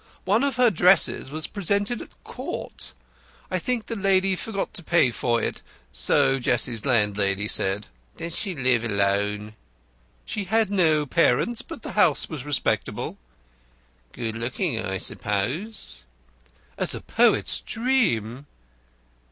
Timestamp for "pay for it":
4.83-5.61